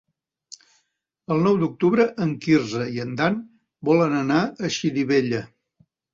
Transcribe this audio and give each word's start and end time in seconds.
El 1.35 1.43
nou 1.47 1.59
d'octubre 1.63 2.05
en 2.25 2.31
Quirze 2.47 2.87
i 2.95 2.99
en 3.05 3.13
Dan 3.21 3.37
volen 3.93 4.19
anar 4.23 4.41
a 4.49 4.73
Xirivella. 4.81 5.45